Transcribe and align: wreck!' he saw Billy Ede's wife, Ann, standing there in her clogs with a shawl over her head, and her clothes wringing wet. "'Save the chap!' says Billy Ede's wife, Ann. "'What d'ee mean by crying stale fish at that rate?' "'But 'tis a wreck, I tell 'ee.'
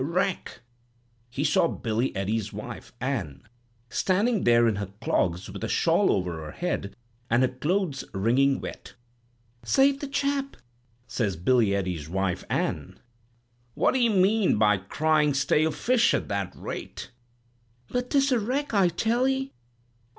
wreck!' 0.03 0.61
he 1.29 1.43
saw 1.43 1.67
Billy 1.67 2.07
Ede's 2.17 2.51
wife, 2.51 2.91
Ann, 2.99 3.43
standing 3.87 4.45
there 4.45 4.67
in 4.67 4.77
her 4.77 4.89
clogs 4.99 5.47
with 5.51 5.63
a 5.63 5.67
shawl 5.69 6.11
over 6.11 6.37
her 6.43 6.53
head, 6.53 6.95
and 7.29 7.43
her 7.43 7.47
clothes 7.49 8.03
wringing 8.11 8.59
wet. 8.59 8.95
"'Save 9.63 9.99
the 9.99 10.07
chap!' 10.07 10.57
says 11.07 11.35
Billy 11.35 11.75
Ede's 11.75 12.09
wife, 12.09 12.43
Ann. 12.49 12.99
"'What 13.75 13.91
d'ee 13.91 14.09
mean 14.09 14.57
by 14.57 14.77
crying 14.77 15.35
stale 15.35 15.69
fish 15.69 16.15
at 16.15 16.27
that 16.29 16.51
rate?' 16.55 17.11
"'But 17.91 18.09
'tis 18.09 18.31
a 18.31 18.39
wreck, 18.39 18.73
I 18.73 18.87
tell 18.87 19.27
'ee.' 19.27 19.51